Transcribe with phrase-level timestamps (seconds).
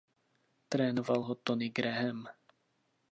[0.69, 2.27] Trénoval ho Tony Graham.